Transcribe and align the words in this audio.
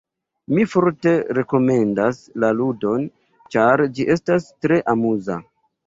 Mi 0.53 0.63
forte 0.71 1.13
rekomendas 1.39 2.23
la 2.45 2.51
ludon, 2.63 3.07
ĉar 3.55 3.87
ĝi 3.97 4.11
estas 4.19 4.53
tre 4.65 4.85
amuza. 4.97 5.43